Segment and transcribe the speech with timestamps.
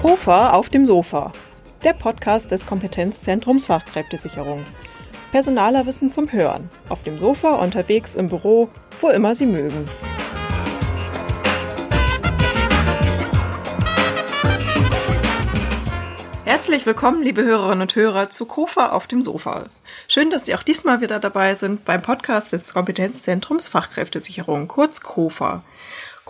[0.00, 1.30] KOFA auf dem Sofa,
[1.84, 4.64] der Podcast des Kompetenzzentrums Fachkräftesicherung.
[5.30, 8.70] Personaler Wissen zum Hören, auf dem Sofa, unterwegs, im Büro,
[9.02, 9.86] wo immer Sie mögen.
[16.46, 19.64] Herzlich willkommen, liebe Hörerinnen und Hörer, zu KOFA auf dem Sofa.
[20.08, 25.62] Schön, dass Sie auch diesmal wieder dabei sind beim Podcast des Kompetenzzentrums Fachkräftesicherung, kurz KOFA.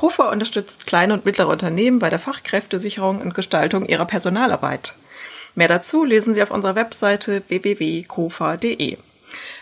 [0.01, 4.95] KOFA unterstützt kleine und mittlere Unternehmen bei der Fachkräftesicherung und Gestaltung ihrer Personalarbeit.
[5.55, 8.97] Mehr dazu lesen Sie auf unserer Webseite www.kofa.de.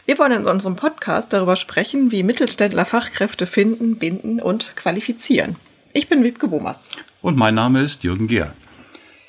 [0.07, 5.57] Wir wollen in unserem Podcast darüber sprechen, wie Mittelständler Fachkräfte finden, binden und qualifizieren.
[5.93, 6.91] Ich bin Wiebke Bomas.
[7.21, 8.55] Und mein Name ist Jürgen Gehr.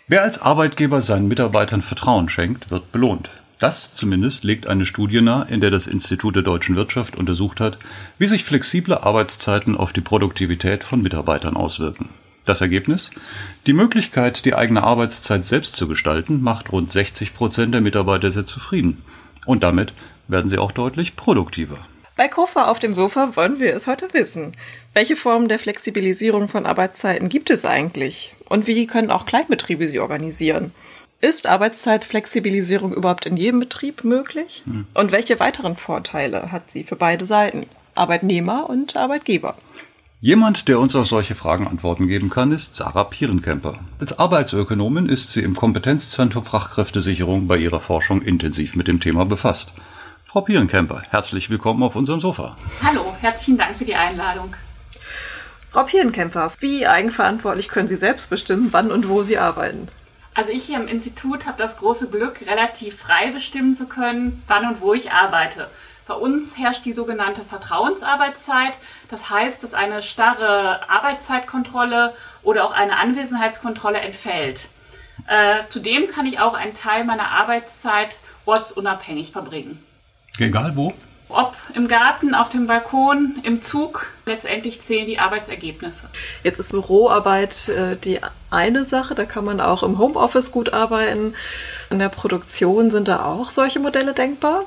[0.08, 3.32] Wer als Arbeitgeber seinen Mitarbeitern Vertrauen schenkt, wird belohnt.
[3.60, 7.78] Das zumindest legt eine Studie nahe, in der das Institut der deutschen Wirtschaft untersucht hat,
[8.18, 12.08] wie sich flexible Arbeitszeiten auf die Produktivität von Mitarbeitern auswirken.
[12.46, 13.12] Das Ergebnis?
[13.68, 18.46] Die Möglichkeit, die eigene Arbeitszeit selbst zu gestalten, macht rund 60 Prozent der Mitarbeiter sehr
[18.46, 19.04] zufrieden.
[19.46, 19.94] Und damit
[20.30, 21.80] werden sie auch deutlich produktiver.
[22.16, 24.54] Bei Kofa auf dem Sofa wollen wir es heute wissen.
[24.94, 28.34] Welche Formen der Flexibilisierung von Arbeitszeiten gibt es eigentlich?
[28.46, 30.72] Und wie können auch Kleinbetriebe sie organisieren?
[31.22, 34.64] Ist Arbeitszeitflexibilisierung überhaupt in jedem Betrieb möglich?
[34.64, 34.88] Hm.
[34.94, 39.56] Und welche weiteren Vorteile hat sie für beide Seiten, Arbeitnehmer und Arbeitgeber?
[40.22, 43.80] Jemand, der uns auf solche Fragen Antworten geben kann, ist Sarah Pierenkemper.
[44.00, 49.74] Als Arbeitsökonomin ist sie im Kompetenzzentrum Fachkräftesicherung bei ihrer Forschung intensiv mit dem Thema befasst.
[50.26, 52.56] Frau Pierenkemper, herzlich willkommen auf unserem Sofa.
[52.82, 54.56] Hallo, herzlichen Dank für die Einladung.
[55.70, 59.90] Frau Pierenkemper, wie eigenverantwortlich können Sie selbst bestimmen, wann und wo Sie arbeiten?
[60.40, 64.66] Also ich hier im Institut habe das große Glück, relativ frei bestimmen zu können, wann
[64.70, 65.68] und wo ich arbeite.
[66.08, 68.72] Bei uns herrscht die sogenannte Vertrauensarbeitszeit.
[69.10, 74.70] Das heißt, dass eine starre Arbeitszeitkontrolle oder auch eine Anwesenheitskontrolle entfällt.
[75.28, 79.84] Äh, zudem kann ich auch einen Teil meiner Arbeitszeit ortsunabhängig verbringen.
[80.38, 80.94] Egal wo?
[81.30, 84.08] Ob im Garten, auf dem Balkon, im Zug.
[84.26, 86.10] Letztendlich zählen die Arbeitsergebnisse.
[86.44, 88.20] Jetzt ist Büroarbeit äh, die
[88.52, 91.36] eine Sache, da kann man auch im Homeoffice gut arbeiten.
[91.90, 94.66] In der Produktion sind da auch solche Modelle denkbar?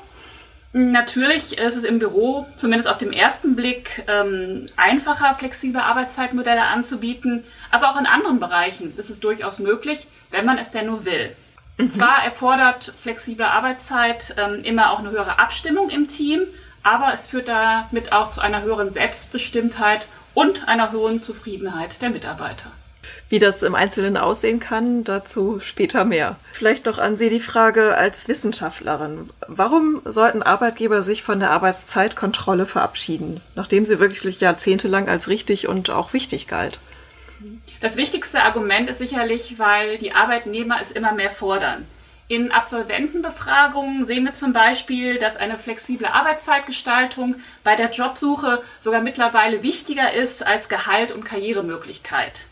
[0.74, 7.44] Natürlich ist es im Büro, zumindest auf dem ersten Blick, ähm, einfacher, flexible Arbeitszeitmodelle anzubieten.
[7.70, 11.36] Aber auch in anderen Bereichen ist es durchaus möglich, wenn man es denn nur will.
[11.78, 16.42] Und zwar erfordert flexible Arbeitszeit ähm, immer auch eine höhere Abstimmung im Team,
[16.82, 20.02] aber es führt damit auch zu einer höheren Selbstbestimmtheit
[20.34, 22.70] und einer höheren Zufriedenheit der Mitarbeiter.
[23.28, 26.36] Wie das im Einzelnen aussehen kann, dazu später mehr.
[26.52, 29.30] Vielleicht noch an Sie die Frage als Wissenschaftlerin.
[29.48, 35.90] Warum sollten Arbeitgeber sich von der Arbeitszeitkontrolle verabschieden, nachdem sie wirklich jahrzehntelang als richtig und
[35.90, 36.78] auch wichtig galt?
[37.82, 41.84] Das wichtigste Argument ist sicherlich, weil die Arbeitnehmer es immer mehr fordern.
[42.28, 47.34] In Absolventenbefragungen sehen wir zum Beispiel, dass eine flexible Arbeitszeitgestaltung
[47.64, 52.46] bei der Jobsuche sogar mittlerweile wichtiger ist als Gehalt und Karrieremöglichkeit.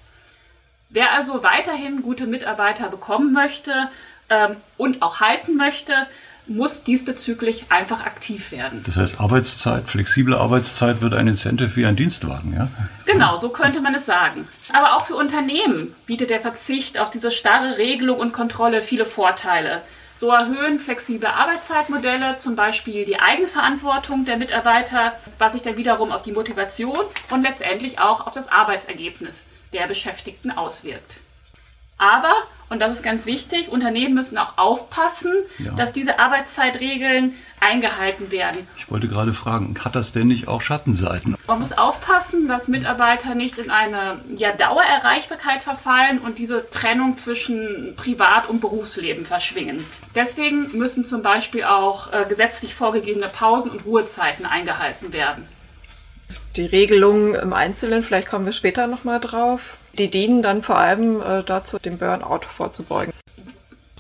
[0.89, 3.89] Wer also weiterhin gute Mitarbeiter bekommen möchte
[4.31, 6.09] ähm, und auch halten möchte,
[6.51, 8.83] muss diesbezüglich einfach aktiv werden.
[8.85, 12.69] Das heißt, Arbeitszeit, flexible Arbeitszeit wird ein Incentive wie ein Dienstwagen, ja?
[13.07, 14.49] Genau, so könnte man es sagen.
[14.73, 19.83] Aber auch für Unternehmen bietet der Verzicht auf diese starre Regelung und Kontrolle viele Vorteile.
[20.17, 26.23] So erhöhen flexible Arbeitszeitmodelle zum Beispiel die Eigenverantwortung der Mitarbeiter, was sich dann wiederum auf
[26.23, 26.99] die Motivation
[27.31, 31.21] und letztendlich auch auf das Arbeitsergebnis der Beschäftigten auswirkt.
[32.01, 32.35] Aber
[32.71, 33.69] und das ist ganz wichtig.
[33.69, 35.73] Unternehmen müssen auch aufpassen, ja.
[35.73, 38.67] dass diese Arbeitszeitregeln eingehalten werden.
[38.79, 41.37] Ich wollte gerade fragen, hat das denn nicht auch Schattenseiten?
[41.49, 47.95] Man muss aufpassen, dass Mitarbeiter nicht in eine ja, Dauererreichbarkeit verfallen und diese Trennung zwischen
[47.97, 49.85] Privat- und Berufsleben verschwingen.
[50.15, 55.47] Deswegen müssen zum Beispiel auch äh, gesetzlich vorgegebene Pausen und Ruhezeiten eingehalten werden.
[56.57, 59.77] Die Regelungen im Einzelnen, vielleicht kommen wir später nochmal drauf.
[59.95, 63.13] Die dienen dann vor allem äh, dazu, dem Burnout vorzubeugen.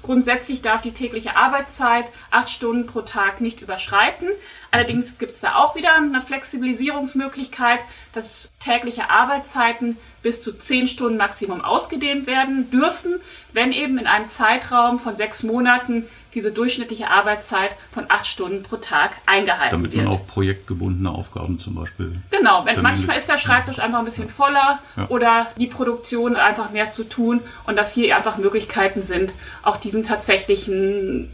[0.02, 4.28] Grundsätzlich darf die tägliche Arbeitszeit acht Stunden pro Tag nicht überschreiten.
[4.70, 7.80] Allerdings gibt es da auch wieder eine Flexibilisierungsmöglichkeit,
[8.14, 13.20] dass tägliche Arbeitszeiten bis zu zehn Stunden Maximum ausgedehnt werden dürfen,
[13.52, 18.76] wenn eben in einem Zeitraum von sechs Monaten diese durchschnittliche Arbeitszeit von acht Stunden pro
[18.76, 20.04] Tag eingehalten Damit wird.
[20.04, 22.12] Damit man auch projektgebundene Aufgaben zum Beispiel.
[22.30, 25.08] Genau, wenn, manchmal ist der Schreibtisch einfach ein bisschen voller ja.
[25.08, 29.32] oder die Produktion einfach mehr zu tun und dass hier einfach Möglichkeiten sind,
[29.62, 31.30] auch diesen tatsächlichen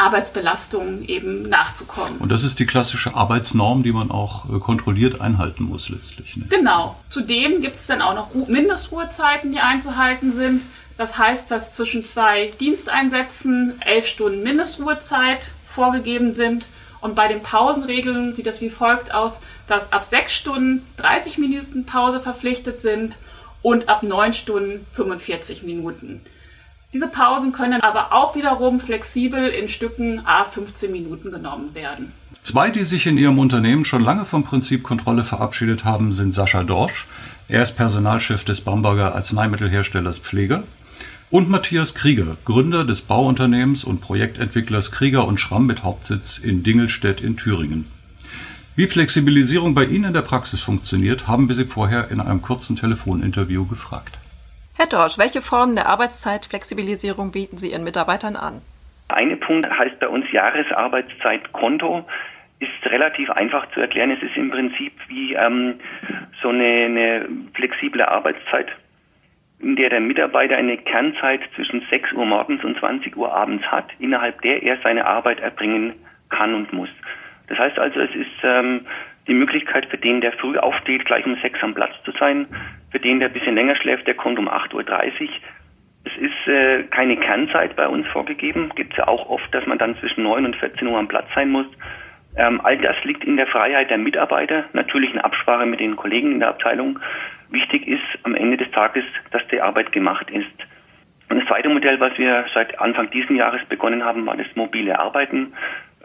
[0.00, 2.16] Arbeitsbelastungen eben nachzukommen.
[2.18, 6.36] Und das ist die klassische Arbeitsnorm, die man auch äh, kontrolliert einhalten muss letztlich.
[6.36, 6.46] Ne?
[6.48, 6.96] Genau.
[7.08, 10.62] Zudem gibt es dann auch noch Mindestruhezeiten, die einzuhalten sind.
[10.96, 16.66] Das heißt, dass zwischen zwei Diensteinsätzen elf Stunden Mindestruhezeit vorgegeben sind.
[17.00, 21.86] Und bei den Pausenregeln sieht das wie folgt aus, dass ab sechs Stunden 30 Minuten
[21.86, 23.14] Pause verpflichtet sind
[23.62, 26.20] und ab neun Stunden 45 Minuten.
[26.92, 32.12] Diese Pausen können aber auch wiederum flexibel in Stücken a 15 Minuten genommen werden.
[32.42, 36.64] Zwei, die sich in ihrem Unternehmen schon lange vom Prinzip Kontrolle verabschiedet haben, sind Sascha
[36.64, 37.06] Dorsch.
[37.48, 40.64] Er ist Personalchef des Bamberger Arzneimittelherstellers Pflege.
[41.30, 47.20] Und Matthias Krieger, Gründer des Bauunternehmens und Projektentwicklers Krieger und Schramm mit Hauptsitz in Dingelstedt
[47.20, 47.86] in Thüringen.
[48.74, 52.74] Wie Flexibilisierung bei Ihnen in der Praxis funktioniert, haben wir Sie vorher in einem kurzen
[52.74, 54.18] Telefoninterview gefragt.
[54.80, 58.62] Herr Dorsch, welche Formen der Arbeitszeitflexibilisierung bieten Sie Ihren Mitarbeitern an?
[59.08, 62.06] Eine Punkt heißt bei uns Jahresarbeitszeitkonto.
[62.60, 64.10] Ist relativ einfach zu erklären.
[64.10, 65.74] Es ist im Prinzip wie ähm,
[66.40, 68.68] so eine, eine flexible Arbeitszeit,
[69.58, 73.90] in der der Mitarbeiter eine Kernzeit zwischen 6 Uhr morgens und 20 Uhr abends hat,
[73.98, 75.92] innerhalb der er seine Arbeit erbringen
[76.30, 76.88] kann und muss.
[77.48, 78.86] Das heißt also, es ist ähm,
[79.26, 82.46] die Möglichkeit für den, der früh aufsteht, gleich um sechs am Platz zu sein.
[82.90, 85.28] Für den, der ein bisschen länger schläft, der kommt um 8.30 Uhr.
[86.04, 88.70] Es ist äh, keine Kernzeit bei uns vorgegeben.
[88.74, 91.26] Gibt es ja auch oft, dass man dann zwischen 9 und 14 Uhr am Platz
[91.34, 91.66] sein muss.
[92.36, 96.32] Ähm, all das liegt in der Freiheit der Mitarbeiter, natürlich in Absprache mit den Kollegen
[96.32, 96.98] in der Abteilung.
[97.50, 100.46] Wichtig ist am Ende des Tages, dass die Arbeit gemacht ist.
[101.28, 104.98] Und das zweite Modell, was wir seit Anfang dieses Jahres begonnen haben, war das mobile
[104.98, 105.52] Arbeiten,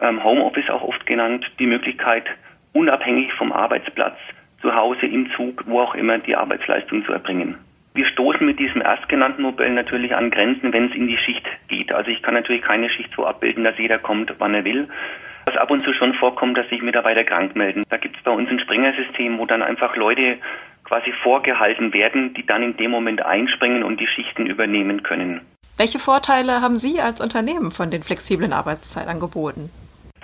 [0.00, 2.24] ähm, Homeoffice auch oft genannt, die Möglichkeit,
[2.76, 4.18] unabhängig vom Arbeitsplatz,
[4.60, 7.56] zu Hause, im Zug, wo auch immer, die Arbeitsleistung zu erbringen.
[7.94, 11.92] Wir stoßen mit diesem erstgenannten Modell natürlich an Grenzen, wenn es in die Schicht geht.
[11.92, 14.88] Also ich kann natürlich keine Schicht so abbilden, dass jeder kommt, wann er will.
[15.46, 17.84] Was ab und zu schon vorkommt, dass sich Mitarbeiter krank melden.
[17.88, 20.36] Da gibt es bei uns ein Springer-System, wo dann einfach Leute
[20.84, 25.40] quasi vorgehalten werden, die dann in dem Moment einspringen und die Schichten übernehmen können.
[25.78, 29.70] Welche Vorteile haben Sie als Unternehmen von den flexiblen Arbeitszeitangeboten?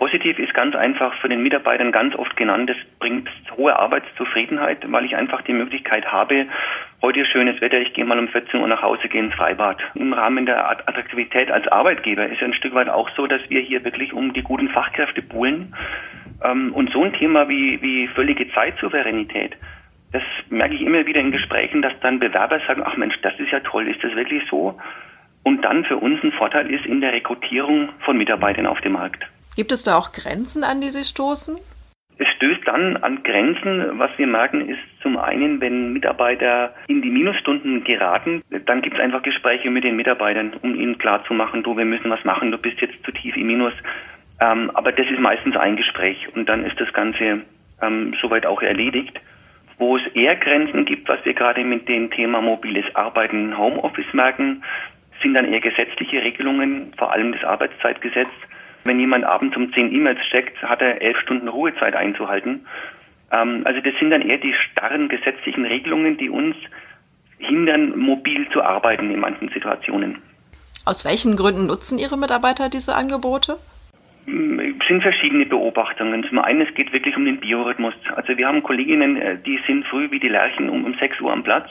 [0.02, 5.04] Positiv ist ganz einfach für den Mitarbeitern ganz oft genannt, es bringt hohe Arbeitszufriedenheit, weil
[5.04, 6.46] ich einfach die Möglichkeit habe,
[7.02, 9.78] heute schönes Wetter, ich gehe mal um 14 Uhr nach Hause, gehe ins Freibad.
[9.94, 13.60] Im Rahmen der Attraktivität als Arbeitgeber ist es ein Stück weit auch so, dass wir
[13.60, 15.72] hier wirklich um die guten Fachkräfte buhlen.
[16.43, 19.56] Ähm, und so ein Thema wie, wie völlige Zeitsouveränität,
[20.10, 23.52] das merke ich immer wieder in Gesprächen, dass dann Bewerber sagen, ach Mensch, das ist
[23.52, 24.76] ja toll, ist das wirklich so?
[25.44, 29.25] Und dann für uns ein Vorteil ist in der Rekrutierung von Mitarbeitern auf dem Markt.
[29.54, 31.58] Gibt es da auch Grenzen, an die Sie stoßen?
[32.19, 33.99] Es stößt dann an Grenzen.
[33.99, 39.02] Was wir merken, ist zum einen, wenn Mitarbeiter in die Minusstunden geraten, dann gibt es
[39.02, 42.81] einfach Gespräche mit den Mitarbeitern, um ihnen klarzumachen, du, wir müssen was machen, du bist
[42.81, 43.75] jetzt zu tief im Minus.
[44.40, 47.43] Ähm, aber das ist meistens ein Gespräch und dann ist das Ganze
[47.82, 49.20] ähm, soweit auch erledigt.
[49.78, 54.62] Wo es eher Grenzen gibt, was wir gerade mit dem Thema mobiles Arbeiten, Homeoffice merken,
[55.22, 58.31] sind dann eher gesetzliche Regelungen, vor allem das Arbeitszeitgesetz
[58.84, 62.67] wenn jemand abends um zehn E-Mails checkt, hat er elf Stunden Ruhezeit einzuhalten.
[63.31, 66.56] Ähm, also das sind dann eher die starren gesetzlichen Regelungen, die uns
[67.38, 70.19] hindern, mobil zu arbeiten in manchen Situationen.
[70.84, 73.56] Aus welchen Gründen nutzen Ihre Mitarbeiter diese Angebote?
[74.26, 76.25] Hm, es sind verschiedene Beobachtungen.
[76.28, 77.94] Zum einen, es geht wirklich um den Biorhythmus.
[78.14, 81.32] Also wir haben Kolleginnen, äh, die sind früh wie die Lerchen um, um 6 Uhr
[81.32, 81.69] am Platz.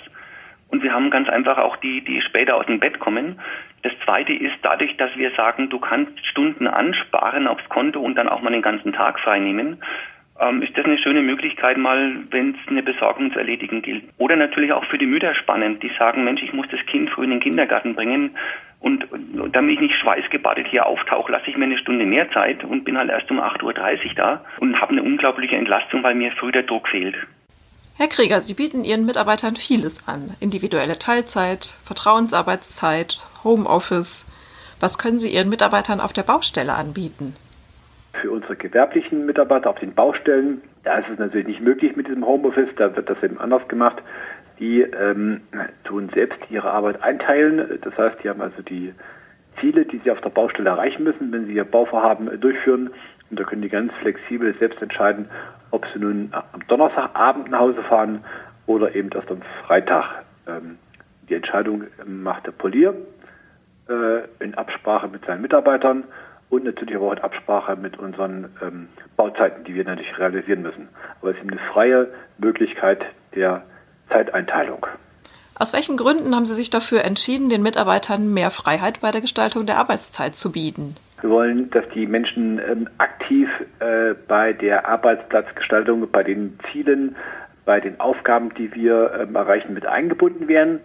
[0.72, 3.40] Und wir haben ganz einfach auch die, die später aus dem Bett kommen.
[3.84, 8.30] Das zweite ist dadurch, dass wir sagen, du kannst Stunden ansparen aufs Konto und dann
[8.30, 9.82] auch mal den ganzen Tag freinehmen,
[10.40, 14.04] ähm, ist das eine schöne Möglichkeit mal, wenn es eine Besorgung zu erledigen gilt.
[14.18, 17.26] Oder natürlich auch für die Mütter spannend, die sagen, Mensch, ich muss das Kind früh
[17.26, 18.32] in den Kindergarten bringen
[18.80, 22.64] und, und damit ich nicht schweißgebadet hier auftauche, lasse ich mir eine Stunde mehr Zeit
[22.64, 26.32] und bin halt erst um 8.30 Uhr da und habe eine unglaubliche Entlastung, weil mir
[26.32, 27.16] früh der Druck fehlt.
[28.02, 30.32] Herr Krieger, Sie bieten Ihren Mitarbeitern vieles an.
[30.40, 34.26] Individuelle Teilzeit, Vertrauensarbeitszeit, Homeoffice.
[34.80, 37.36] Was können Sie Ihren Mitarbeitern auf der Baustelle anbieten?
[38.20, 42.26] Für unsere gewerblichen Mitarbeiter auf den Baustellen, da ist es natürlich nicht möglich mit diesem
[42.26, 44.02] Homeoffice, da wird das eben anders gemacht.
[44.60, 45.42] Die ähm,
[45.84, 47.80] tun selbst ihre Arbeit einteilen.
[47.84, 48.96] Das heißt, die haben also die
[49.60, 52.90] Ziele, die sie auf der Baustelle erreichen müssen, wenn sie ihr Bauvorhaben durchführen.
[53.32, 55.30] Und da können die ganz flexibel selbst entscheiden,
[55.72, 58.24] ob sie nun am Donnerstagabend nach Hause fahren
[58.68, 60.24] oder eben erst am Freitag.
[60.48, 60.78] Ähm,
[61.30, 62.94] die Entscheidung macht der Polier
[63.88, 66.04] äh, in Absprache mit seinen Mitarbeitern
[66.50, 70.90] und natürlich aber auch in Absprache mit unseren ähm, Bauzeiten, die wir natürlich realisieren müssen.
[71.22, 73.02] Aber es ist eine freie Möglichkeit
[73.34, 73.64] der
[74.10, 74.86] Zeiteinteilung.
[75.56, 79.66] Aus welchen Gründen haben Sie sich dafür entschieden, den Mitarbeitern mehr Freiheit bei der Gestaltung
[79.66, 80.98] der Arbeitszeit zu bieten?
[81.22, 83.48] Wir wollen, dass die Menschen ähm, aktiv
[83.80, 87.16] äh, bei der Arbeitsplatzgestaltung, bei den Zielen,
[87.64, 90.80] bei den Aufgaben, die wir ähm, erreichen, mit eingebunden werden.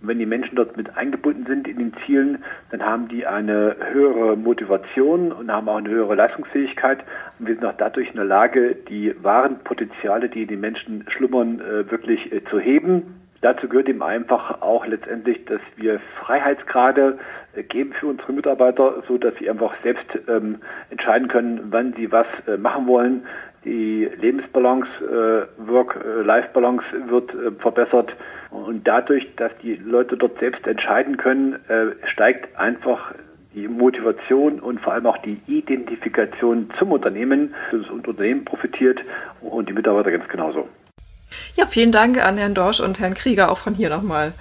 [0.00, 3.76] Und wenn die Menschen dort mit eingebunden sind in den Zielen, dann haben die eine
[3.92, 7.04] höhere Motivation und haben auch eine höhere Leistungsfähigkeit.
[7.38, 11.04] Und wir sind auch dadurch in der Lage, die wahren Potenziale, die in den Menschen
[11.08, 13.20] schlummern, äh, wirklich äh, zu heben.
[13.40, 17.18] Dazu gehört eben einfach auch letztendlich, dass wir Freiheitsgrade
[17.62, 20.56] geben für unsere Mitarbeiter, so dass sie einfach selbst ähm,
[20.90, 23.26] entscheiden können, wann sie was äh, machen wollen.
[23.64, 28.12] Die Lebensbalance, äh, Work-Life-Balance wird äh, verbessert
[28.50, 33.12] und dadurch, dass die Leute dort selbst entscheiden können, äh, steigt einfach
[33.54, 37.54] die Motivation und vor allem auch die Identifikation zum Unternehmen.
[37.72, 39.00] Das Unternehmen profitiert
[39.40, 40.68] und die Mitarbeiter ganz genauso.
[41.56, 44.32] Ja, vielen Dank an Herrn Dorsch und Herrn Krieger auch von hier nochmal.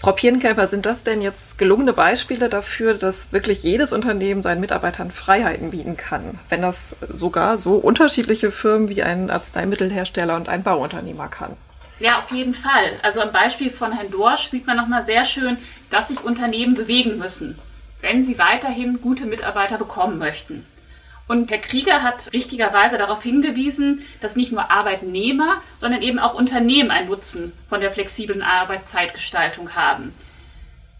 [0.00, 5.10] Frau Pierenkäfer, sind das denn jetzt gelungene Beispiele dafür, dass wirklich jedes Unternehmen seinen Mitarbeitern
[5.10, 11.28] Freiheiten bieten kann, wenn das sogar so unterschiedliche Firmen wie ein Arzneimittelhersteller und ein Bauunternehmer
[11.28, 11.56] kann?
[12.00, 12.92] Ja, auf jeden Fall.
[13.02, 15.56] Also am Beispiel von Herrn Dorsch sieht man nochmal sehr schön,
[15.90, 17.58] dass sich Unternehmen bewegen müssen,
[18.00, 20.66] wenn sie weiterhin gute Mitarbeiter bekommen möchten.
[21.26, 26.90] Und Herr Krieger hat richtigerweise darauf hingewiesen, dass nicht nur Arbeitnehmer, sondern eben auch Unternehmen
[26.90, 30.12] einen Nutzen von der flexiblen Arbeitszeitgestaltung haben.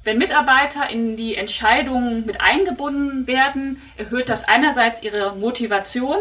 [0.02, 6.16] Wenn Mitarbeiter in die Entscheidungen mit eingebunden werden, erhöht das einerseits ihre Motivation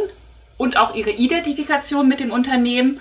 [0.58, 3.00] und auch ihre Identifikation mit dem Unternehmen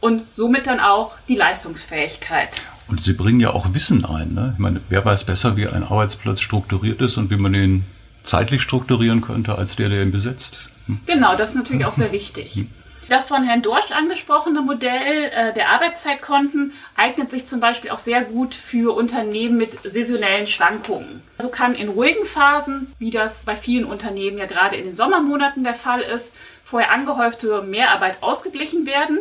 [0.00, 2.60] und somit dann auch die Leistungsfähigkeit.
[2.88, 4.34] Und Sie bringen ja auch Wissen ein.
[4.34, 4.52] Ne?
[4.54, 7.84] Ich meine, wer weiß besser, wie ein Arbeitsplatz strukturiert ist und wie man ihn
[8.24, 10.58] zeitlich strukturieren könnte als der, der ihn besetzt.
[10.86, 10.98] Hm?
[11.06, 12.54] Genau, das ist natürlich auch sehr wichtig.
[12.54, 12.70] Hm.
[13.08, 18.22] Das von Herrn Dorsch angesprochene Modell äh, der Arbeitszeitkonten eignet sich zum Beispiel auch sehr
[18.22, 21.22] gut für Unternehmen mit saisonellen Schwankungen.
[21.38, 25.64] So kann in ruhigen Phasen, wie das bei vielen Unternehmen ja gerade in den Sommermonaten
[25.64, 26.32] der Fall ist,
[26.64, 29.18] vorher angehäufte Mehrarbeit ausgeglichen werden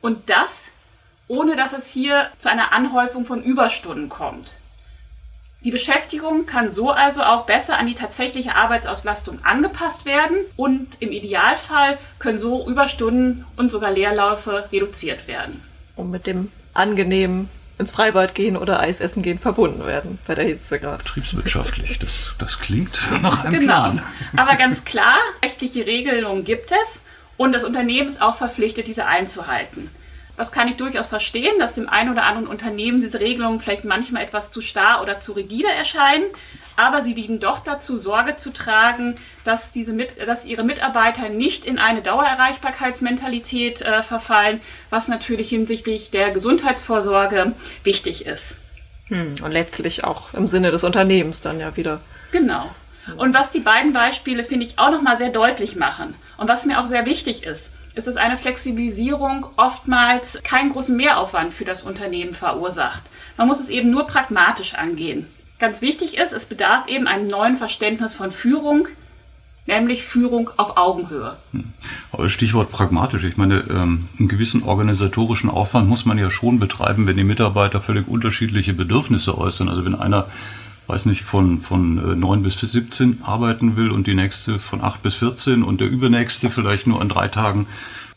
[0.00, 0.68] und das
[1.28, 4.56] ohne dass es hier zu einer Anhäufung von Überstunden kommt.
[5.64, 11.10] Die Beschäftigung kann so also auch besser an die tatsächliche Arbeitsauslastung angepasst werden und im
[11.10, 15.62] Idealfall können so Überstunden und sogar Leerläufe reduziert werden.
[15.96, 20.44] Und mit dem angenehmen ins Freibad gehen oder Eis essen gehen verbunden werden bei der
[20.44, 21.02] Hitze gerade.
[21.02, 23.84] Betriebswirtschaftlich, das, das klingt nach einem genau.
[23.84, 24.02] Plan.
[24.36, 27.00] Aber ganz klar, rechtliche Regelungen gibt es
[27.38, 29.88] und das Unternehmen ist auch verpflichtet, diese einzuhalten.
[30.36, 34.24] Das kann ich durchaus verstehen, dass dem einen oder anderen Unternehmen diese Regelungen vielleicht manchmal
[34.24, 36.24] etwas zu starr oder zu rigide erscheinen.
[36.76, 41.64] Aber sie dienen doch dazu, Sorge zu tragen, dass, diese mit, dass ihre Mitarbeiter nicht
[41.64, 44.60] in eine Dauererreichbarkeitsmentalität äh, verfallen,
[44.90, 47.52] was natürlich hinsichtlich der Gesundheitsvorsorge
[47.84, 48.56] wichtig ist.
[49.08, 52.00] Hm, und letztlich auch im Sinne des Unternehmens dann ja wieder.
[52.32, 52.74] Genau.
[53.16, 56.80] Und was die beiden Beispiele, finde ich, auch nochmal sehr deutlich machen und was mir
[56.80, 62.34] auch sehr wichtig ist, ist, dass eine Flexibilisierung oftmals keinen großen Mehraufwand für das Unternehmen
[62.34, 63.02] verursacht.
[63.36, 65.26] Man muss es eben nur pragmatisch angehen.
[65.58, 68.88] Ganz wichtig ist, es bedarf eben einem neuen Verständnis von Führung,
[69.66, 71.36] nämlich Führung auf Augenhöhe.
[71.52, 72.28] Hm.
[72.28, 73.24] Stichwort pragmatisch.
[73.24, 77.80] Ich meine, ähm, einen gewissen organisatorischen Aufwand muss man ja schon betreiben, wenn die Mitarbeiter
[77.80, 79.68] völlig unterschiedliche Bedürfnisse äußern.
[79.68, 80.26] Also wenn einer
[80.86, 85.02] weiß nicht, von, von 9 äh, bis 17 arbeiten will und die nächste von 8
[85.02, 87.66] bis 14 und der übernächste vielleicht nur an drei Tagen.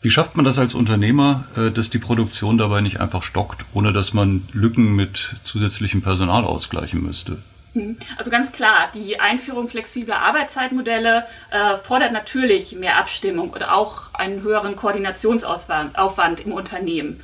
[0.00, 3.92] Wie schafft man das als Unternehmer, äh, dass die Produktion dabei nicht einfach stockt, ohne
[3.92, 7.38] dass man Lücken mit zusätzlichem Personal ausgleichen müsste?
[7.74, 7.96] Hm.
[8.16, 14.42] Also ganz klar, die Einführung flexibler Arbeitszeitmodelle äh, fordert natürlich mehr Abstimmung oder auch einen
[14.42, 17.20] höheren Koordinationsaufwand im Unternehmen.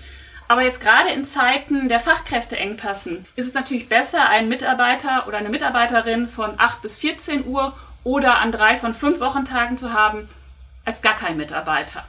[0.47, 5.49] Aber jetzt gerade in Zeiten der Fachkräfteengpassen ist es natürlich besser, einen Mitarbeiter oder eine
[5.49, 10.29] Mitarbeiterin von 8 bis 14 Uhr oder an drei von fünf Wochentagen zu haben,
[10.85, 12.05] als gar kein Mitarbeiter.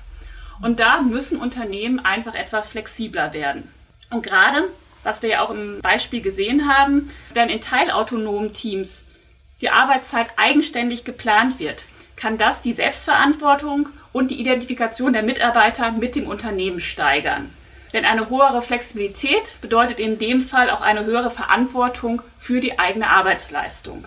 [0.62, 3.70] Und da müssen Unternehmen einfach etwas flexibler werden.
[4.10, 4.70] Und gerade,
[5.04, 9.06] was wir ja auch im Beispiel gesehen haben, wenn in teilautonomen Teams
[9.62, 11.84] die Arbeitszeit eigenständig geplant wird,
[12.18, 17.50] kann das die Selbstverantwortung und die Identifikation der Mitarbeiter mit dem Unternehmen steigern.
[17.96, 23.10] Denn eine höhere Flexibilität bedeutet in dem Fall auch eine höhere Verantwortung für die eigene
[23.10, 24.06] Arbeitsleistung.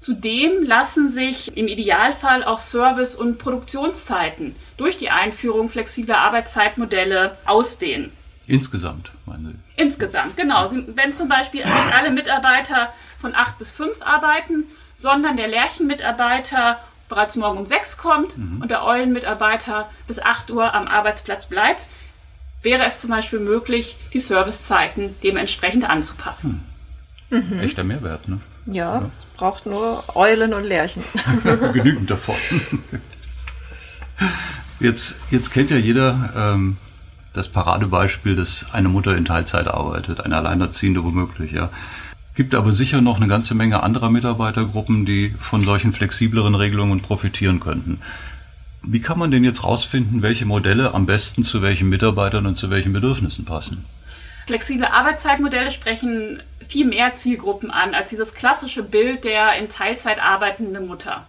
[0.00, 8.12] Zudem lassen sich im Idealfall auch Service- und Produktionszeiten durch die Einführung flexibler Arbeitszeitmodelle ausdehnen.
[8.46, 9.58] Insgesamt, meine Sie?
[9.76, 10.72] Insgesamt, genau.
[10.72, 14.64] Wenn zum Beispiel alle Mitarbeiter von 8 bis 5 arbeiten,
[14.96, 16.78] sondern der Lärchenmitarbeiter
[17.10, 18.62] bereits morgen um 6 kommt mhm.
[18.62, 21.86] und der Eulenmitarbeiter bis 8 Uhr am Arbeitsplatz bleibt,
[22.62, 26.64] wäre es zum Beispiel möglich, die Servicezeiten dementsprechend anzupassen.
[27.30, 27.60] Mhm.
[27.60, 28.40] Echter Mehrwert, ne?
[28.66, 31.02] Ja, es braucht nur Eulen und Lerchen.
[31.72, 32.36] Genügend davon.
[34.80, 36.76] Jetzt, jetzt kennt ja jeder ähm,
[37.32, 41.70] das Paradebeispiel, dass eine Mutter in Teilzeit arbeitet, eine Alleinerziehende womöglich, ja.
[42.34, 47.58] Gibt aber sicher noch eine ganze Menge anderer Mitarbeitergruppen, die von solchen flexibleren Regelungen profitieren
[47.58, 48.00] könnten.
[48.90, 52.70] Wie kann man denn jetzt rausfinden, welche Modelle am besten zu welchen Mitarbeitern und zu
[52.70, 53.84] welchen Bedürfnissen passen?
[54.46, 60.86] Flexible Arbeitszeitmodelle sprechen viel mehr Zielgruppen an als dieses klassische Bild der in Teilzeit arbeitenden
[60.86, 61.26] Mutter.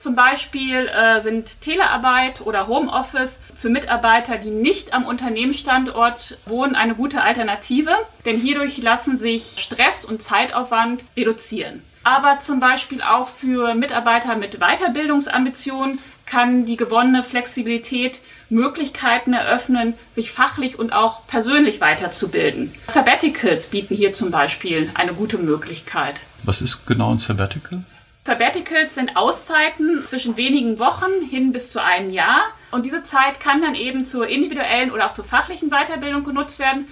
[0.00, 6.96] Zum Beispiel äh, sind Telearbeit oder Homeoffice für Mitarbeiter, die nicht am Unternehmensstandort wohnen, eine
[6.96, 7.92] gute Alternative,
[8.24, 11.82] denn hierdurch lassen sich Stress und Zeitaufwand reduzieren.
[12.02, 18.18] Aber zum Beispiel auch für Mitarbeiter mit Weiterbildungsambitionen kann die gewonnene Flexibilität
[18.48, 22.74] Möglichkeiten eröffnen, sich fachlich und auch persönlich weiterzubilden.
[22.88, 26.16] Sabbaticals bieten hier zum Beispiel eine gute Möglichkeit.
[26.44, 27.82] Was ist genau ein Sabbatical?
[28.24, 32.42] Sabbaticals sind Auszeiten zwischen wenigen Wochen hin bis zu einem Jahr.
[32.72, 36.88] Und diese Zeit kann dann eben zur individuellen oder auch zur fachlichen Weiterbildung genutzt werden,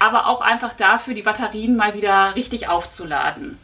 [0.00, 3.56] aber auch einfach dafür, die Batterien mal wieder richtig aufzuladen.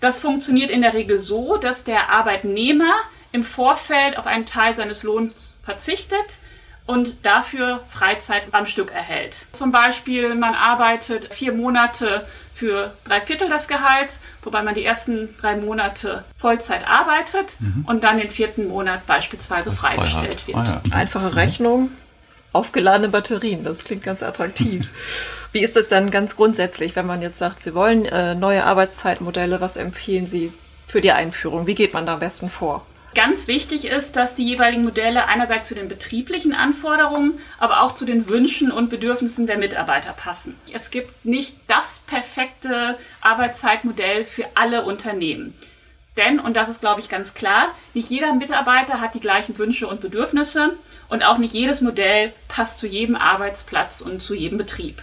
[0.00, 2.94] Das funktioniert in der Regel so, dass der Arbeitnehmer
[3.32, 6.16] im Vorfeld auf einen Teil seines Lohns verzichtet
[6.86, 9.46] und dafür Freizeit am Stück erhält.
[9.52, 15.28] Zum Beispiel, man arbeitet vier Monate für drei Viertel des Gehalts, wobei man die ersten
[15.40, 17.84] drei Monate Vollzeit arbeitet mhm.
[17.86, 20.56] und dann den vierten Monat beispielsweise freigestellt wird.
[20.58, 20.94] Ah, ja.
[20.94, 21.32] Einfache mhm.
[21.32, 21.90] Rechnung,
[22.52, 24.88] aufgeladene Batterien, das klingt ganz attraktiv.
[25.52, 29.60] Wie ist das dann ganz grundsätzlich, wenn man jetzt sagt, wir wollen äh, neue Arbeitszeitmodelle,
[29.60, 30.52] was empfehlen Sie
[30.88, 31.66] für die Einführung?
[31.66, 32.86] Wie geht man da am besten vor?
[33.14, 38.06] Ganz wichtig ist, dass die jeweiligen Modelle einerseits zu den betrieblichen Anforderungen, aber auch zu
[38.06, 40.56] den Wünschen und Bedürfnissen der Mitarbeiter passen.
[40.72, 45.54] Es gibt nicht das perfekte Arbeitszeitmodell für alle Unternehmen.
[46.16, 49.86] Denn, und das ist, glaube ich, ganz klar, nicht jeder Mitarbeiter hat die gleichen Wünsche
[49.86, 50.76] und Bedürfnisse
[51.08, 55.02] und auch nicht jedes Modell passt zu jedem Arbeitsplatz und zu jedem Betrieb.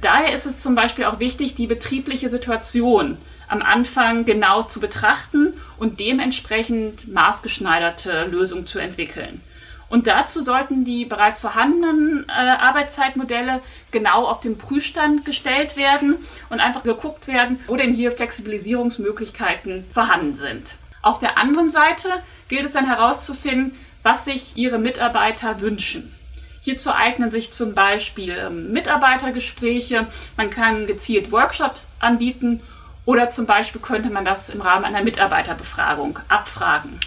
[0.00, 3.18] Daher ist es zum Beispiel auch wichtig, die betriebliche Situation
[3.50, 9.40] am Anfang genau zu betrachten und dementsprechend maßgeschneiderte Lösungen zu entwickeln.
[9.88, 13.60] Und dazu sollten die bereits vorhandenen äh, Arbeitszeitmodelle
[13.90, 16.16] genau auf den Prüfstand gestellt werden
[16.48, 20.74] und einfach geguckt werden, wo denn hier Flexibilisierungsmöglichkeiten vorhanden sind.
[21.02, 22.08] Auf der anderen Seite
[22.48, 26.14] gilt es dann herauszufinden, was sich Ihre Mitarbeiter wünschen.
[26.62, 32.60] Hierzu eignen sich zum Beispiel ähm, Mitarbeitergespräche, man kann gezielt Workshops anbieten
[33.04, 36.98] oder zum Beispiel könnte man das im Rahmen einer Mitarbeiterbefragung abfragen.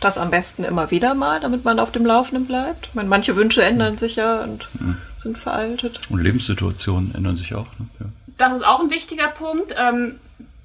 [0.00, 2.86] Das am besten immer wieder mal, damit man auf dem Laufenden bleibt.
[2.86, 4.96] Ich meine, manche Wünsche ändern sich ja und mhm.
[5.18, 6.00] sind veraltet.
[6.08, 7.66] Und Lebenssituationen ändern sich auch.
[7.78, 7.86] Ne?
[8.00, 8.06] Ja.
[8.38, 9.74] Das ist auch ein wichtiger Punkt.
[9.76, 10.14] Ähm,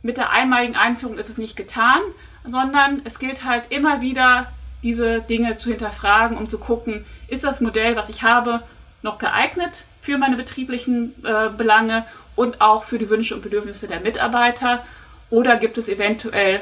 [0.04, 2.00] mit der einmaligen Einführung ist es nicht getan,
[2.48, 4.48] sondern es gilt halt immer wieder,
[4.84, 8.62] diese Dinge zu hinterfragen, um zu gucken, ist das Modell, was ich habe,
[9.02, 14.00] noch geeignet für meine betrieblichen äh, Belange und auch für die Wünsche und Bedürfnisse der
[14.00, 14.86] Mitarbeiter?
[15.30, 16.60] Oder gibt es eventuell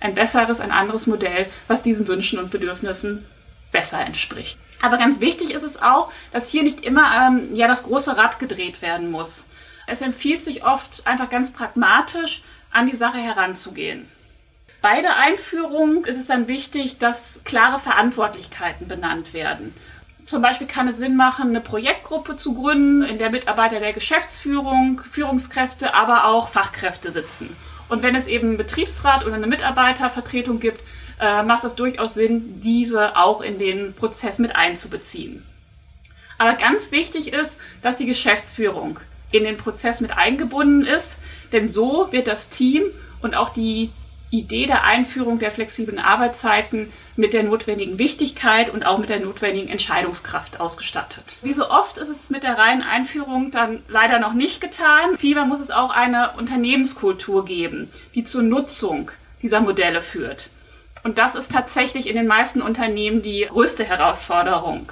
[0.00, 3.24] ein besseres, ein anderes Modell, was diesen Wünschen und Bedürfnissen
[3.72, 4.58] besser entspricht?
[4.82, 8.38] Aber ganz wichtig ist es auch, dass hier nicht immer ähm, ja, das große Rad
[8.38, 9.46] gedreht werden muss.
[9.86, 14.08] Es empfiehlt sich oft einfach ganz pragmatisch an die Sache heranzugehen.
[14.82, 19.74] Bei der Einführung ist es dann wichtig, dass klare Verantwortlichkeiten benannt werden.
[20.26, 25.00] Zum Beispiel kann es Sinn machen, eine Projektgruppe zu gründen, in der Mitarbeiter der Geschäftsführung,
[25.10, 27.54] Führungskräfte, aber auch Fachkräfte sitzen.
[27.88, 30.80] Und wenn es eben einen Betriebsrat oder eine Mitarbeitervertretung gibt,
[31.20, 35.44] äh, macht es durchaus Sinn, diese auch in den Prozess mit einzubeziehen.
[36.38, 38.98] Aber ganz wichtig ist, dass die Geschäftsführung
[39.30, 41.16] in den Prozess mit eingebunden ist,
[41.52, 42.82] denn so wird das Team
[43.20, 43.90] und auch die
[44.30, 49.68] Idee der Einführung der flexiblen Arbeitszeiten mit der notwendigen Wichtigkeit und auch mit der notwendigen
[49.68, 51.24] Entscheidungskraft ausgestattet.
[51.42, 55.16] Wie so oft ist es mit der reinen Einführung dann leider noch nicht getan.
[55.16, 59.10] Vielmehr muss es auch eine Unternehmenskultur geben, die zur Nutzung
[59.42, 60.48] dieser Modelle führt.
[61.04, 64.90] Und das ist tatsächlich in den meisten Unternehmen die größte Herausforderung.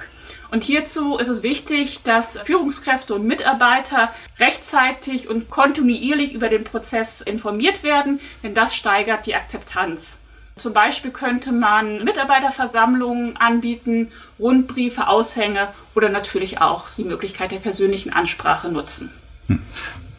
[0.51, 7.21] Und hierzu ist es wichtig, dass Führungskräfte und Mitarbeiter rechtzeitig und kontinuierlich über den Prozess
[7.21, 10.19] informiert werden, denn das steigert die Akzeptanz.
[10.55, 18.13] Zum Beispiel könnte man Mitarbeiterversammlungen anbieten, Rundbriefe, Aushänge oder natürlich auch die Möglichkeit der persönlichen
[18.13, 19.09] Ansprache nutzen.
[19.47, 19.59] Hm.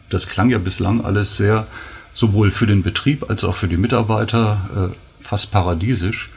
[0.09, 1.67] Das klang ja bislang alles sehr
[2.13, 6.29] sowohl für den Betrieb als auch für die Mitarbeiter äh, fast paradiesisch.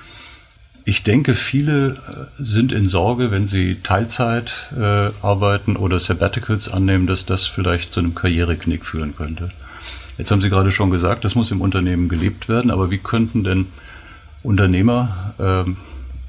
[0.85, 7.07] Ich denke, viele äh, sind in Sorge, wenn sie Teilzeit äh, arbeiten oder Sabbaticals annehmen,
[7.07, 9.51] dass das vielleicht zu einem Karriereknick führen könnte.
[10.17, 13.45] Jetzt haben Sie gerade schon gesagt, das muss im Unternehmen gelebt werden, aber wie könnten
[13.45, 13.67] denn
[14.43, 15.71] Unternehmer äh,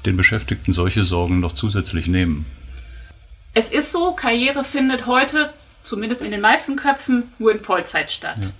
[0.04, 2.46] den Beschäftigten solche Sorgen noch zusätzlich nehmen?
[3.54, 8.38] Es ist so, Karriere findet heute, zumindest in den meisten Köpfen, nur in Vollzeit statt.
[8.40, 8.50] Ja.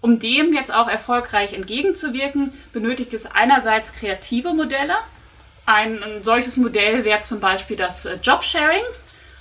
[0.00, 4.94] Um dem jetzt auch erfolgreich entgegenzuwirken, benötigt es einerseits kreative Modelle.
[5.64, 8.84] Ein, ein solches Modell wäre zum Beispiel das äh, Jobsharing.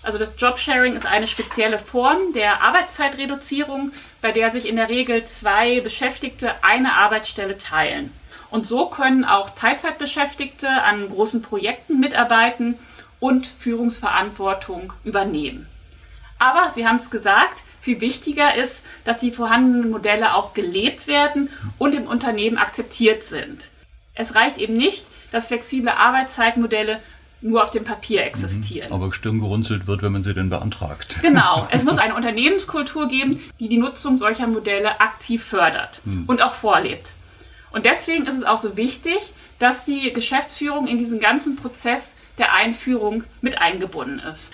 [0.01, 3.91] Also das Jobsharing ist eine spezielle Form der Arbeitszeitreduzierung,
[4.21, 8.11] bei der sich in der Regel zwei Beschäftigte eine Arbeitsstelle teilen.
[8.49, 12.75] Und so können auch Teilzeitbeschäftigte an großen Projekten mitarbeiten
[13.19, 15.67] und Führungsverantwortung übernehmen.
[16.39, 21.49] Aber Sie haben es gesagt, viel wichtiger ist, dass die vorhandenen Modelle auch gelebt werden
[21.77, 23.67] und im Unternehmen akzeptiert sind.
[24.15, 26.99] Es reicht eben nicht, dass flexible Arbeitszeitmodelle
[27.41, 28.27] nur auf dem Papier mhm.
[28.27, 28.91] existieren.
[28.91, 31.17] Aber stirngerunzelt wird, wenn man sie denn beantragt.
[31.21, 31.67] Genau.
[31.71, 36.23] Es muss eine Unternehmenskultur geben, die die Nutzung solcher Modelle aktiv fördert mhm.
[36.27, 37.11] und auch vorlebt.
[37.75, 39.17] Und deswegen ist es auch so wichtig,
[39.59, 44.49] dass die Geschäftsführung in diesen ganzen Prozess der Einführung mit eingebunden ist.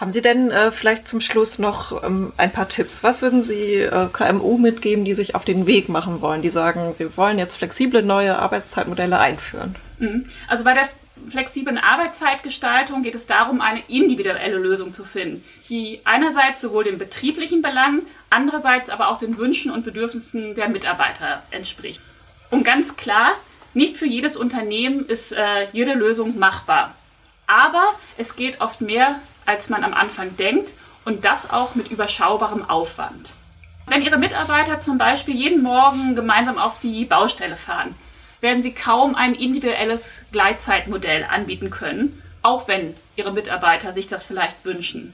[0.00, 3.04] Haben Sie denn äh, vielleicht zum Schluss noch ähm, ein paar Tipps?
[3.04, 6.96] Was würden Sie äh, KMU mitgeben, die sich auf den Weg machen wollen, die sagen,
[6.98, 9.76] wir wollen jetzt flexible neue Arbeitszeitmodelle einführen?
[10.00, 10.28] Mhm.
[10.48, 10.88] Also bei der
[11.30, 17.62] flexiblen Arbeitszeitgestaltung geht es darum, eine individuelle Lösung zu finden, die einerseits sowohl den betrieblichen
[17.62, 22.00] Belangen, andererseits aber auch den Wünschen und Bedürfnissen der Mitarbeiter entspricht.
[22.54, 23.32] Und ganz klar,
[23.72, 26.94] nicht für jedes Unternehmen ist äh, jede Lösung machbar.
[27.48, 30.72] Aber es geht oft mehr, als man am Anfang denkt
[31.04, 33.30] und das auch mit überschaubarem Aufwand.
[33.88, 37.96] Wenn Ihre Mitarbeiter zum Beispiel jeden Morgen gemeinsam auf die Baustelle fahren,
[38.40, 44.64] werden sie kaum ein individuelles Gleitzeitmodell anbieten können, auch wenn ihre Mitarbeiter sich das vielleicht
[44.64, 45.12] wünschen.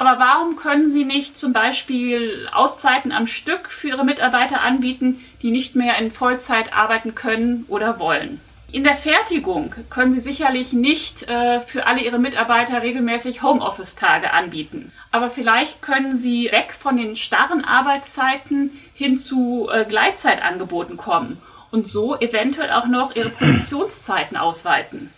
[0.00, 5.50] Aber warum können Sie nicht zum Beispiel Auszeiten am Stück für Ihre Mitarbeiter anbieten, die
[5.50, 8.40] nicht mehr in Vollzeit arbeiten können oder wollen?
[8.72, 14.90] In der Fertigung können Sie sicherlich nicht äh, für alle Ihre Mitarbeiter regelmäßig Homeoffice-Tage anbieten.
[15.10, 21.36] Aber vielleicht können Sie weg von den starren Arbeitszeiten hin zu äh, Gleitzeitangeboten kommen
[21.70, 25.10] und so eventuell auch noch ihre Produktionszeiten ausweiten.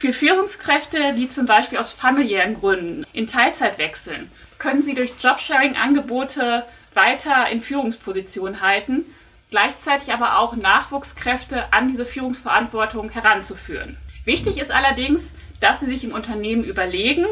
[0.00, 6.64] Für Führungskräfte, die zum Beispiel aus familiären Gründen in Teilzeit wechseln, können sie durch Jobsharing-Angebote
[6.94, 9.04] weiter in Führungspositionen halten,
[9.50, 13.98] gleichzeitig aber auch Nachwuchskräfte an diese Führungsverantwortung heranzuführen.
[14.24, 15.24] Wichtig ist allerdings,
[15.60, 17.26] dass sie sich im Unternehmen überlegen,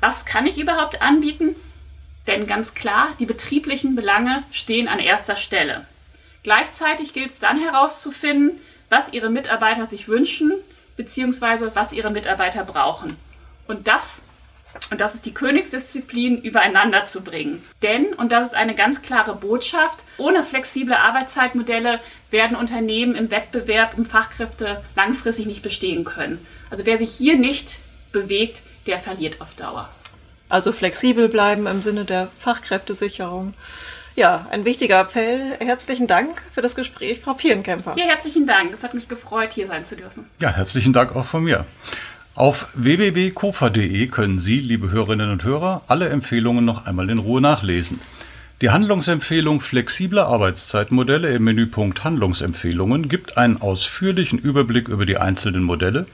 [0.00, 1.54] was kann ich überhaupt anbieten?
[2.26, 5.86] Denn ganz klar, die betrieblichen Belange stehen an erster Stelle.
[6.42, 10.52] Gleichzeitig gilt es dann herauszufinden, was Ihre Mitarbeiter sich wünschen,
[10.98, 13.16] beziehungsweise was Ihre Mitarbeiter brauchen.
[13.66, 14.18] Und das,
[14.90, 17.64] und das ist die Königsdisziplin, übereinander zu bringen.
[17.82, 23.96] Denn, und das ist eine ganz klare Botschaft, ohne flexible Arbeitszeitmodelle werden Unternehmen im Wettbewerb
[23.96, 26.44] um Fachkräfte langfristig nicht bestehen können.
[26.68, 27.78] Also wer sich hier nicht
[28.12, 29.88] bewegt, der verliert auf Dauer.
[30.48, 33.54] Also flexibel bleiben im Sinne der Fachkräftesicherung.
[34.18, 35.52] Ja, ein wichtiger Appell.
[35.60, 37.94] Herzlichen Dank für das Gespräch, Frau Pierenkämper.
[37.96, 38.74] Ja, herzlichen Dank.
[38.74, 40.24] Es hat mich gefreut, hier sein zu dürfen.
[40.40, 41.64] Ja, herzlichen Dank auch von mir.
[42.34, 48.00] Auf www.kofa.de können Sie, liebe Hörerinnen und Hörer, alle Empfehlungen noch einmal in Ruhe nachlesen.
[48.60, 56.06] Die Handlungsempfehlung Flexible Arbeitszeitmodelle im Menüpunkt Handlungsempfehlungen gibt einen ausführlichen Überblick über die einzelnen Modelle,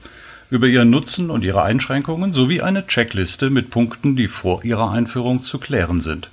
[0.51, 5.41] über ihren Nutzen und ihre Einschränkungen sowie eine Checkliste mit Punkten, die vor ihrer Einführung
[5.41, 6.29] zu klären sind.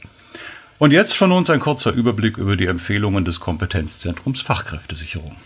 [0.82, 5.36] Und jetzt von uns ein kurzer Überblick über die Empfehlungen des Kompetenzzentrums Fachkräftesicherung.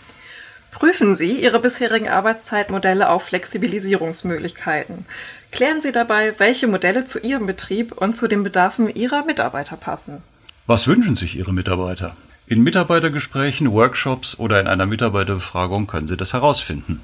[0.70, 5.05] Prüfen Sie Ihre bisherigen Arbeitszeitmodelle auf Flexibilisierungsmöglichkeiten.
[5.53, 10.22] Klären Sie dabei, welche Modelle zu Ihrem Betrieb und zu den Bedarfen Ihrer Mitarbeiter passen.
[10.66, 12.16] Was wünschen sich Ihre Mitarbeiter?
[12.46, 17.03] In Mitarbeitergesprächen, Workshops oder in einer Mitarbeiterbefragung können Sie das herausfinden.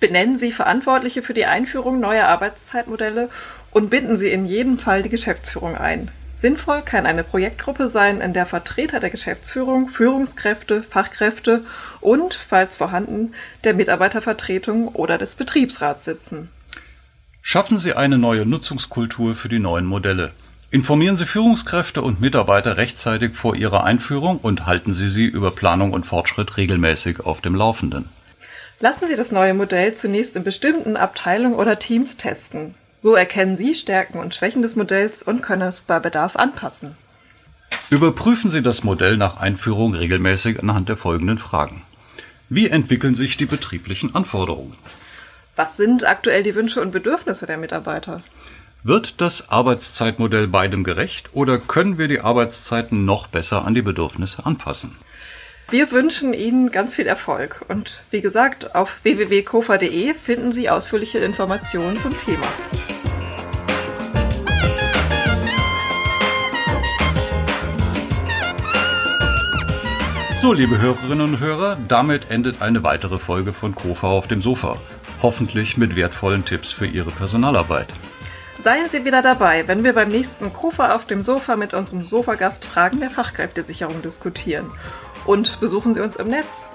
[0.00, 3.28] Benennen Sie Verantwortliche für die Einführung neuer Arbeitszeitmodelle
[3.72, 6.10] und binden Sie in jedem Fall die Geschäftsführung ein.
[6.42, 11.64] Sinnvoll kann eine Projektgruppe sein, in der Vertreter der Geschäftsführung, Führungskräfte, Fachkräfte
[12.00, 16.48] und, falls vorhanden, der Mitarbeitervertretung oder des Betriebsrats sitzen.
[17.42, 20.32] Schaffen Sie eine neue Nutzungskultur für die neuen Modelle.
[20.72, 25.92] Informieren Sie Führungskräfte und Mitarbeiter rechtzeitig vor ihrer Einführung und halten Sie sie über Planung
[25.92, 28.08] und Fortschritt regelmäßig auf dem Laufenden.
[28.80, 32.74] Lassen Sie das neue Modell zunächst in bestimmten Abteilungen oder Teams testen.
[33.02, 36.94] So erkennen Sie Stärken und Schwächen des Modells und können es bei Bedarf anpassen.
[37.90, 41.82] Überprüfen Sie das Modell nach Einführung regelmäßig anhand der folgenden Fragen.
[42.48, 44.74] Wie entwickeln sich die betrieblichen Anforderungen?
[45.56, 48.22] Was sind aktuell die Wünsche und Bedürfnisse der Mitarbeiter?
[48.84, 54.46] Wird das Arbeitszeitmodell beidem gerecht oder können wir die Arbeitszeiten noch besser an die Bedürfnisse
[54.46, 54.94] anpassen?
[55.70, 61.98] Wir wünschen Ihnen ganz viel Erfolg und wie gesagt, auf www.kofa.de finden Sie ausführliche Informationen
[61.98, 62.46] zum Thema.
[70.42, 74.76] So, liebe Hörerinnen und Hörer, damit endet eine weitere Folge von Kofa auf dem Sofa.
[75.22, 77.86] Hoffentlich mit wertvollen Tipps für Ihre Personalarbeit.
[78.58, 82.64] Seien Sie wieder dabei, wenn wir beim nächsten Kofa auf dem Sofa mit unserem Sofagast
[82.64, 84.70] Fragen der Fachkräftesicherung diskutieren.
[85.24, 86.66] Und besuchen Sie uns im Netz.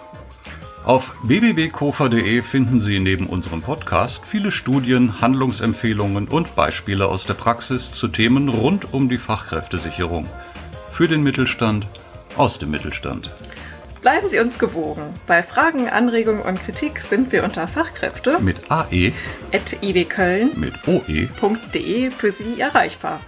[0.85, 7.91] Auf www.kofa.de finden Sie neben unserem Podcast viele Studien, Handlungsempfehlungen und Beispiele aus der Praxis
[7.91, 10.27] zu Themen rund um die Fachkräftesicherung.
[10.93, 11.85] Für den Mittelstand,
[12.37, 13.29] aus dem Mittelstand.
[14.01, 15.13] Bleiben Sie uns gewogen.
[15.27, 19.11] Bei Fragen, Anregungen und Kritik sind wir unter Fachkräfte mit ae
[19.51, 21.27] at iwköln mit oe
[21.73, 23.19] .de für Sie erreichbar.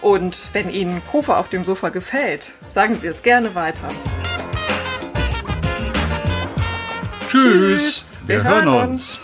[0.00, 3.90] Und wenn Ihnen Kofa auf dem Sofa gefällt, sagen Sie es gerne weiter.
[7.34, 9.18] Tschüss, wir, hören uns.